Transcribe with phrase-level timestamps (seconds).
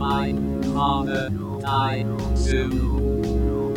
[0.00, 1.28] mind, mother,
[1.60, 3.74] die, soon.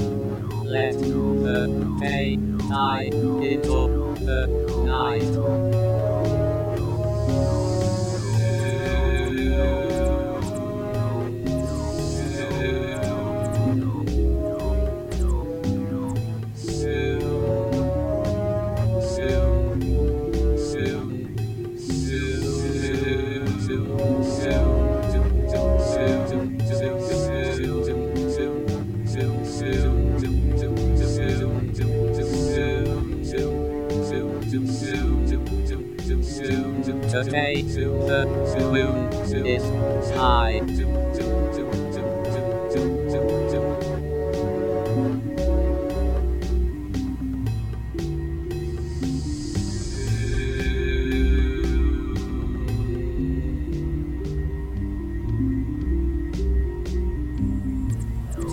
[0.63, 2.37] Let the day
[2.69, 4.47] die into the
[4.85, 5.92] night.
[37.13, 38.25] Today, the
[38.71, 39.13] moon
[39.45, 39.63] is
[40.11, 40.59] high.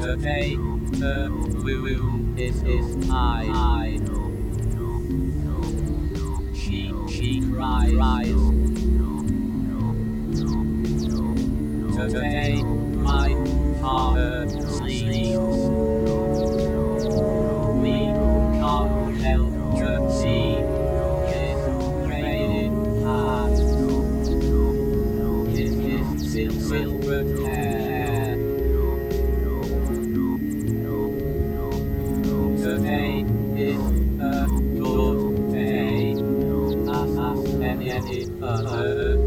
[0.00, 0.56] Today,
[1.00, 1.62] Mr.
[1.62, 3.98] Blue, this is my eye.
[6.52, 7.92] She, she cries.
[11.96, 13.34] Today, my
[13.80, 15.40] father sleeps.
[17.80, 17.96] We
[18.60, 20.60] can't help but see
[21.32, 21.60] his
[22.10, 22.72] rated
[23.04, 23.56] heart.
[25.48, 27.09] His,
[37.90, 39.19] 年纪，呃，对对。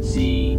[0.00, 0.53] see.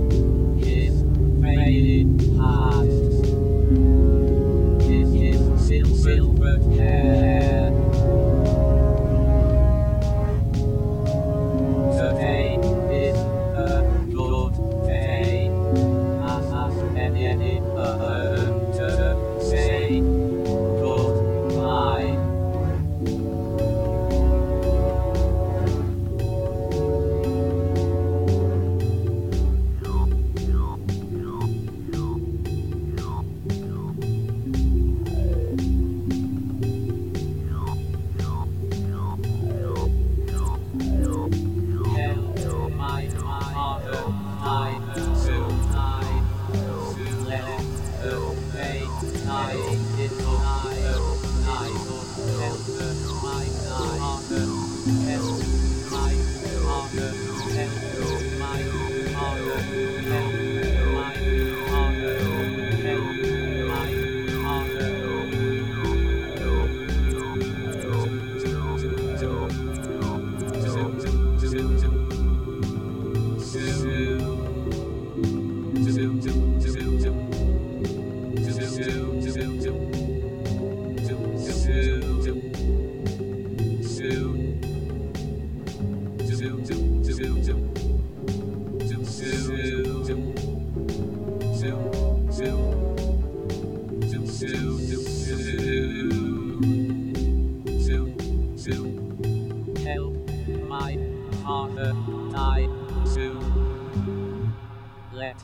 [105.16, 105.42] Let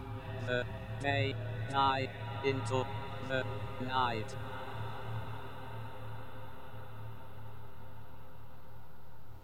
[0.47, 0.65] the
[1.01, 1.33] day
[1.69, 2.09] die
[2.43, 2.85] into
[3.29, 3.45] the
[3.79, 4.35] night.